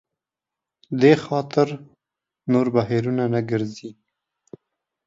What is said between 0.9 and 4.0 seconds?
دې خاطر نور بهیرونه نه ګرځي.